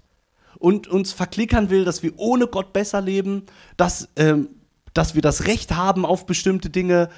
[0.58, 3.44] und uns verklickern will, dass wir ohne Gott besser leben,
[3.76, 4.48] dass, ähm,
[4.94, 7.10] dass wir das Recht haben auf bestimmte Dinge,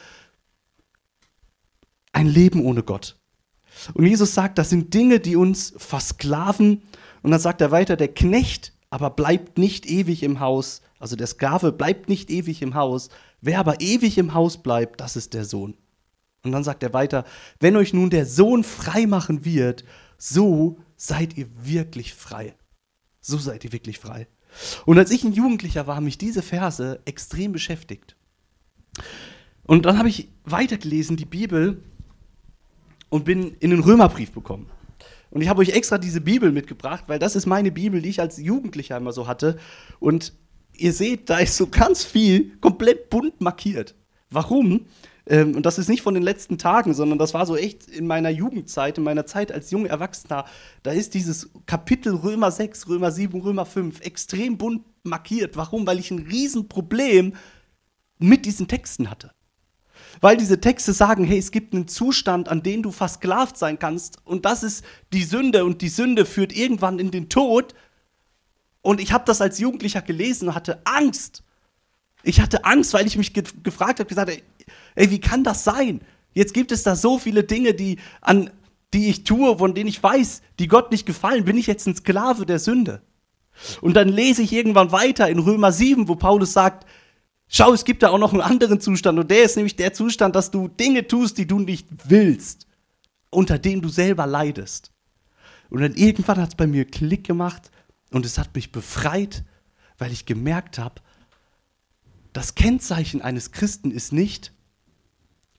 [2.17, 3.17] ein Leben ohne Gott.
[3.93, 6.83] Und Jesus sagt, das sind Dinge, die uns versklaven.
[7.23, 11.27] Und dann sagt er weiter, der Knecht aber bleibt nicht ewig im Haus, also der
[11.27, 13.11] Sklave bleibt nicht ewig im Haus.
[13.43, 15.77] Wer aber ewig im Haus bleibt, das ist der Sohn.
[16.43, 17.25] Und dann sagt er weiter,
[17.61, 19.85] wenn euch nun der Sohn frei machen wird,
[20.17, 22.55] so seid ihr wirklich frei.
[23.21, 24.27] So seid ihr wirklich frei.
[24.87, 28.17] Und als ich ein Jugendlicher war, haben mich diese Verse extrem beschäftigt.
[29.65, 31.83] Und dann habe ich weitergelesen, die Bibel,
[33.17, 34.67] und bin in den Römerbrief bekommen.
[35.31, 38.21] Und ich habe euch extra diese Bibel mitgebracht, weil das ist meine Bibel, die ich
[38.21, 39.59] als Jugendlicher immer so hatte.
[39.99, 40.35] Und
[40.75, 43.95] ihr seht, da ist so ganz viel komplett bunt markiert.
[44.31, 44.87] Warum?
[45.29, 48.07] ähm, und das ist nicht von den letzten Tagen, sondern das war so echt in
[48.07, 50.45] meiner Jugendzeit, in meiner Zeit als junger Erwachsener.
[50.83, 55.57] Da ist dieses Kapitel Römer 6, Römer 7, Römer 5 extrem bunt markiert.
[55.57, 55.87] Warum?
[55.87, 57.35] Weil ich ein Riesenproblem
[58.19, 59.33] mit diesen Texten hatte.
[60.21, 64.19] Weil diese Texte sagen, hey, es gibt einen Zustand, an den du versklavt sein kannst
[64.25, 67.75] und das ist die Sünde und die Sünde führt irgendwann in den Tod.
[68.83, 71.43] Und ich habe das als Jugendlicher gelesen und hatte Angst.
[72.23, 74.43] Ich hatte Angst, weil ich mich ge gefragt habe, gesagt, ey,
[74.95, 76.01] ey, wie kann das sein?
[76.35, 78.51] Jetzt gibt es da so viele Dinge, die, an,
[78.93, 81.45] die ich tue, von denen ich weiß, die Gott nicht gefallen.
[81.45, 83.01] Bin ich jetzt ein Sklave der Sünde?
[83.81, 86.87] Und dann lese ich irgendwann weiter in Römer 7, wo Paulus sagt,
[87.49, 90.35] Schau, es gibt da auch noch einen anderen Zustand und der ist nämlich der Zustand,
[90.35, 92.67] dass du Dinge tust, die du nicht willst,
[93.31, 94.91] unter denen du selber leidest.
[95.71, 97.71] Und dann irgendwann hat es bei mir Klick gemacht
[98.11, 99.45] und es hat mich befreit,
[99.99, 101.01] weil ich gemerkt habe,
[102.33, 104.53] das Kennzeichen eines Christen ist nicht,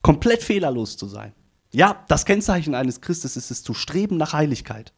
[0.02, 1.34] komplett fehlerlos zu sein.
[1.72, 4.94] Ja, das Kennzeichen eines Christes ist es zu streben nach Heiligkeit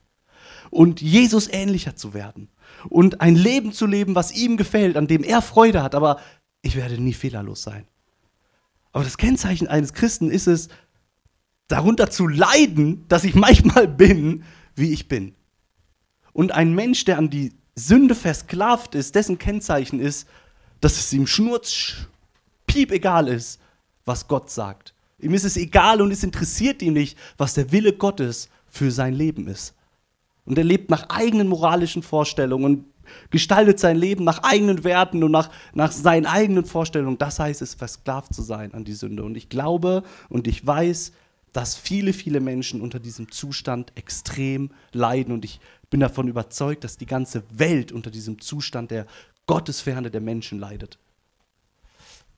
[0.69, 2.49] und Jesus ähnlicher zu werden
[2.89, 6.19] und ein Leben zu leben, was ihm gefällt, an dem er Freude hat, aber
[6.61, 7.87] ich werde nie fehlerlos sein.
[8.91, 10.69] Aber das Kennzeichen eines Christen ist es,
[11.67, 14.43] darunter zu leiden, dass ich manchmal bin,
[14.75, 15.35] wie ich bin.
[16.33, 20.27] Und ein Mensch, der an die Sünde versklavt ist, dessen Kennzeichen ist,
[20.81, 22.07] dass es ihm schnurz,
[22.65, 23.59] piep egal ist,
[24.05, 24.93] was Gott sagt.
[25.19, 29.13] Ihm ist es egal und es interessiert ihn nicht, was der Wille Gottes für sein
[29.13, 29.75] Leben ist.
[30.45, 32.85] Und er lebt nach eigenen moralischen Vorstellungen und
[33.29, 37.17] gestaltet sein Leben nach eigenen Werten und nach, nach seinen eigenen Vorstellungen.
[37.17, 39.23] Das heißt es, versklavt zu sein an die Sünde.
[39.23, 41.11] Und ich glaube und ich weiß,
[41.53, 45.33] dass viele, viele Menschen unter diesem Zustand extrem leiden.
[45.33, 49.05] Und ich bin davon überzeugt, dass die ganze Welt unter diesem Zustand der
[49.47, 50.99] Gottesferne der Menschen leidet.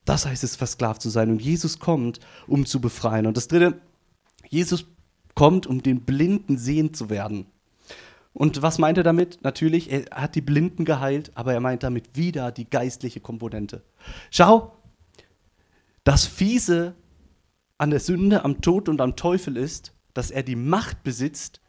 [0.06, 1.30] Das heißt es, versklavt zu sein.
[1.30, 3.28] Und Jesus kommt, um zu befreien.
[3.28, 3.80] Und das Dritte,
[4.50, 4.86] Jesus
[5.36, 7.46] kommt, um den Blinden sehen zu werden.
[8.34, 9.40] Und was meint er damit?
[9.44, 13.84] Natürlich, er hat die Blinden geheilt, aber er meint damit wieder die geistliche Komponente.
[14.30, 14.78] Schau,
[16.04, 16.96] das Fiese
[17.78, 21.62] an der Sünde, am Tod und am Teufel ist, dass er die Macht besitzt,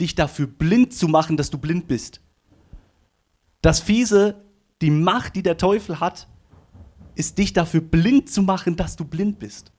[0.00, 2.20] dich dafür blind zu machen, dass du blind bist.
[3.62, 4.42] Das Fiese,
[4.80, 6.28] die Macht, die der Teufel hat,
[7.14, 9.71] ist dich dafür blind zu machen, dass du blind bist.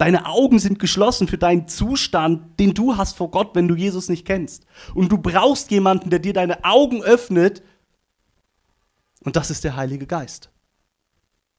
[0.00, 4.08] Deine Augen sind geschlossen für deinen Zustand, den du hast vor Gott, wenn du Jesus
[4.08, 4.64] nicht kennst.
[4.94, 7.62] Und du brauchst jemanden, der dir deine Augen öffnet.
[9.22, 10.48] Und das ist der Heilige Geist.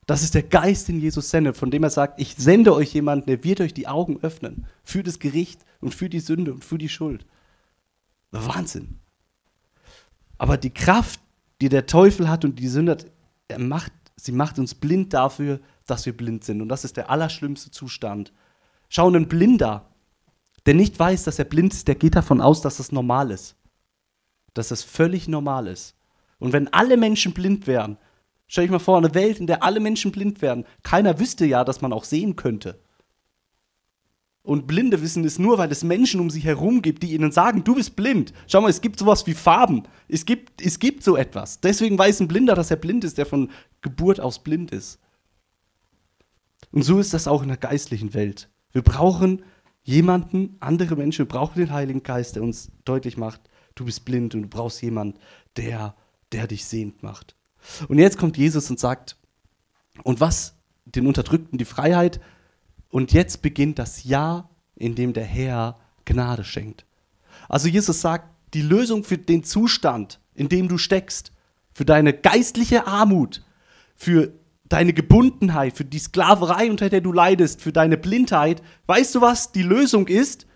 [0.08, 3.28] Das ist der Geist, den Jesus sendet, von dem er sagt, ich sende euch jemanden,
[3.28, 6.80] der wird euch die Augen öffnen für das Gericht und für die Sünde und für
[6.80, 7.28] die Schuld.
[8.32, 9.02] Wahnsinn.
[10.40, 11.20] Aber die Kraft,
[11.62, 13.06] die der Teufel hat und die Sünde hat,
[13.50, 16.62] er macht, sie macht uns blind dafür, dass wir blind sind.
[16.62, 18.32] Und das ist der allerschlimmste Zustand.
[18.90, 19.90] Schau, ein Blinder,
[20.66, 23.56] der nicht weiß, dass er blind ist, der geht davon aus, dass das normal ist.
[24.54, 25.96] Dass das völlig normal ist.
[26.40, 27.98] Und wenn alle Menschen blind wären,
[28.48, 31.64] stell dich mal vor, eine Welt, in der alle Menschen blind wären, keiner wüsste ja,
[31.64, 32.80] dass man auch sehen könnte.
[34.44, 37.64] Und Blinde wissen es nur, weil es Menschen um sie herum gibt, die ihnen sagen,
[37.64, 38.34] du bist blind.
[38.48, 39.84] Schau mal, es gibt sowas wie Farben.
[40.08, 41.60] Es gibt, es gibt so etwas.
[41.62, 45.00] Deswegen weiß ein Blinder, dass er blind ist, der von Geburt aus blind ist.
[46.72, 48.50] Und so ist das auch in der geistlichen Welt.
[48.72, 49.44] Wir brauchen
[49.84, 53.42] jemanden, andere Menschen, wir brauchen den Heiligen Geist, der uns deutlich macht,
[53.76, 55.20] du bist blind und du brauchst jemanden,
[55.58, 55.96] der,
[56.32, 57.36] der dich sehend macht.
[57.88, 59.18] Und jetzt kommt Jesus und sagt,
[60.04, 60.56] und was
[60.86, 62.20] den Unterdrückten die Freiheit,
[62.90, 66.86] und jetzt beginnt das Jahr, in dem der Herr Gnade schenkt.
[67.48, 71.32] Also Jesus sagt, die Lösung für den Zustand, in dem du steckst,
[71.74, 73.44] für deine geistliche Armut,
[73.96, 74.34] für
[74.72, 79.52] deine Gebundenheit, für die Sklaverei, unter der du leidest, für deine Blindheit, weißt du was
[79.52, 80.48] die Lösung ist?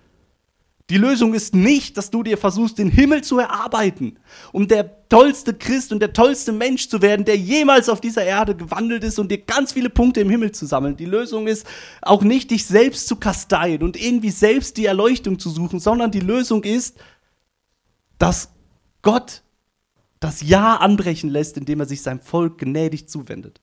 [0.92, 4.20] Die Lösung ist nicht, dass du dir versuchst, den Himmel zu erarbeiten,
[4.52, 8.56] um der tollste Christ und der tollste Mensch zu werden, der jemals auf dieser Erde
[8.56, 10.96] gewandelt ist und dir ganz viele Punkte im Himmel zu sammeln.
[10.96, 11.66] Die Lösung ist
[12.04, 16.20] auch nicht, dich selbst zu kasteien und irgendwie selbst die Erleuchtung zu suchen, sondern die
[16.20, 17.00] Lösung ist,
[18.20, 18.50] dass
[19.02, 19.42] Gott
[20.20, 23.60] das Ja anbrechen lässt, indem er sich seinem Volk gnädig zuwendet.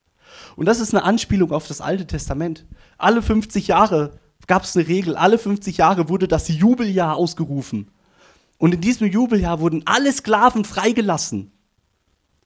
[0.56, 2.66] Und das ist eine Anspielung auf das Alte Testament.
[2.98, 7.90] Alle 50 Jahre gab es eine Regel, alle 50 Jahre wurde das Jubeljahr ausgerufen.
[8.58, 11.52] Und in diesem Jubeljahr wurden alle Sklaven freigelassen.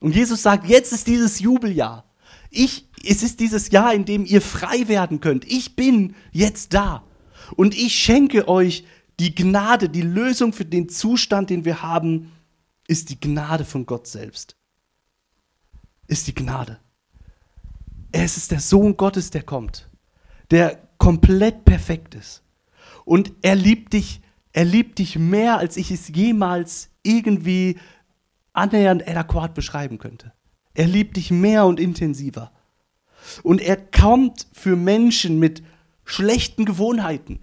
[0.00, 2.04] Und Jesus sagt, jetzt ist dieses Jubeljahr.
[2.50, 5.44] Ich, es ist dieses Jahr, in dem ihr frei werden könnt.
[5.44, 7.02] Ich bin jetzt da.
[7.56, 8.84] Und ich schenke euch
[9.18, 12.32] die Gnade, die Lösung für den Zustand, den wir haben,
[12.86, 14.56] ist die Gnade von Gott selbst.
[16.06, 16.78] Ist die Gnade.
[18.18, 19.90] Es ist der Sohn Gottes, der kommt.
[20.50, 22.42] der komplett perfekt ist.
[23.04, 27.78] Und er liebt dich, er liebt dich mehr, als ich es jemals irgendwie
[28.54, 30.32] annähernd adäquat beschreiben könnte.
[30.72, 32.52] Er liebt dich mehr und intensiver.
[33.42, 35.62] Und er kommt für Menschen mit
[36.04, 37.40] schlechten Gewohnheiten.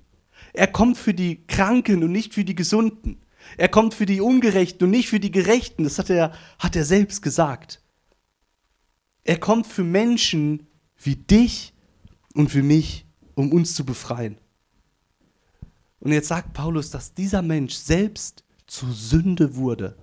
[0.54, 3.22] Er kommt für die Kranken und nicht für die Gesunden.
[3.58, 5.84] Er kommt für die Ungerechten und nicht für die Gerechten.
[5.84, 7.83] Das hat er, hat er selbst gesagt.
[9.24, 11.74] Er kommt für Menschen wie dich
[12.34, 13.06] und für mich,
[13.36, 14.38] um uns zu befreien.
[16.00, 19.96] Und jetzt sagt Paulus, dass dieser Mensch selbst zur Sünde wurde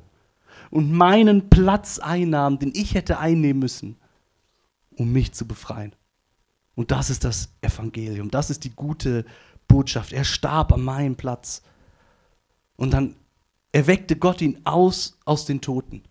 [0.71, 3.97] und meinen Platz einnahm, den ich hätte einnehmen müssen,
[4.97, 5.95] um mich zu befreien.
[6.75, 9.27] Und das ist das Evangelium, das ist die gute
[9.69, 10.13] Botschaft.
[10.13, 11.63] Er starb an meinem Platz.
[12.77, 13.17] Und dann
[13.73, 16.03] erweckte Gott ihn aus aus den Toten.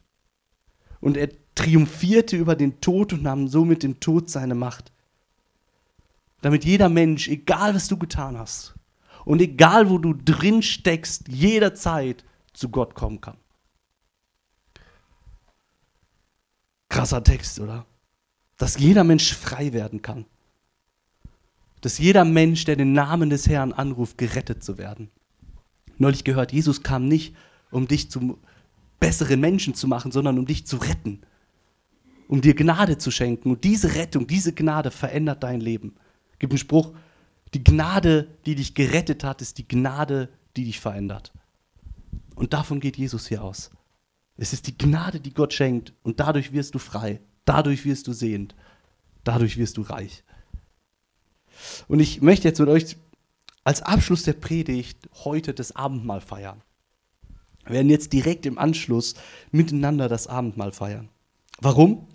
[1.02, 4.94] Und er triumphierte über den Tod und nahm somit dem Tod seine Macht.
[6.42, 8.76] Damit jeder Mensch, egal was du getan hast
[9.26, 13.36] und egal wo du drin steckst, jederzeit zu Gott kommen kann.
[16.88, 17.86] Krasser Text, oder?
[18.58, 20.26] Dass jeder Mensch frei werden kann.
[21.82, 25.12] Dass jeder Mensch, der den Namen des Herrn anruft, gerettet zu werden.
[25.98, 27.36] Neulich gehört, Jesus kam nicht,
[27.70, 28.40] um dich zu
[29.02, 31.22] besseren Menschen zu machen, sondern um dich zu retten.
[32.30, 33.50] Um dir Gnade zu schenken.
[33.50, 35.96] Und diese Rettung, diese Gnade verändert dein Leben.
[36.32, 36.94] Es gibt einen Spruch,
[37.56, 41.34] die Gnade, die dich gerettet hat, ist die Gnade, die dich verändert.
[42.36, 43.72] Und davon geht Jesus hier aus.
[44.38, 48.14] Es ist die Gnade, die Gott schenkt und dadurch wirst du frei, dadurch wirst du
[48.14, 48.56] sehend,
[49.24, 50.24] dadurch wirst du reich.
[51.88, 52.96] Und ich möchte jetzt mit euch
[53.64, 56.62] als Abschluss der Predigt heute das Abendmahl feiern.
[57.66, 59.16] Wir werden jetzt direkt im Anschluss
[59.52, 61.10] miteinander das Abendmahl feiern.
[61.60, 62.08] Warum?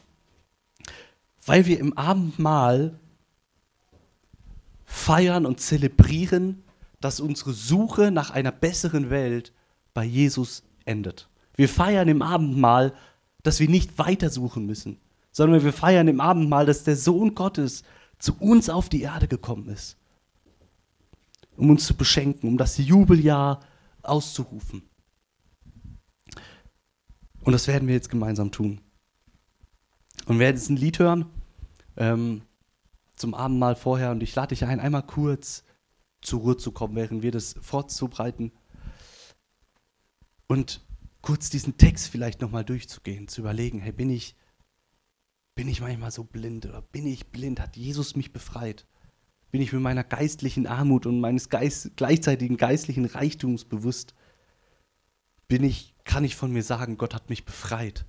[1.46, 2.98] Weil wir im Abendmahl
[4.84, 6.62] feiern und zelebrieren,
[7.00, 9.52] dass unsere Suche nach einer besseren Welt
[9.92, 11.28] bei Jesus endet.
[11.54, 12.94] Wir feiern im Abendmahl,
[13.42, 14.98] dass wir nicht weitersuchen müssen,
[15.30, 17.84] sondern wir feiern im Abendmahl, dass der Sohn Gottes
[18.18, 19.98] zu uns auf die Erde gekommen ist,
[21.56, 23.60] um uns zu beschenken, um das Jubeljahr
[24.02, 24.82] auszurufen.
[27.40, 28.80] Und das werden wir jetzt gemeinsam tun.
[30.26, 31.26] Und wir werden jetzt ein Lied hören
[31.96, 32.42] ähm,
[33.14, 35.64] zum Abendmahl vorher und ich lade dich ein, einmal kurz
[36.20, 38.52] zur Ruhe zu kommen, während wir das vorzubereiten.
[40.46, 40.80] Und
[41.20, 44.36] kurz diesen Text vielleicht nochmal durchzugehen, zu überlegen, hey, bin ich,
[45.54, 47.60] bin ich manchmal so blind oder bin ich blind?
[47.60, 48.86] Hat Jesus mich befreit?
[49.50, 54.14] Bin ich mit meiner geistlichen Armut und meines Geist, gleichzeitigen geistlichen Reichtums bewusst?
[55.46, 58.06] Bin ich, kann ich von mir sagen, Gott hat mich befreit?